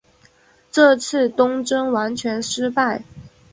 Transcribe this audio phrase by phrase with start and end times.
[0.71, 3.03] 这次东征完全失败。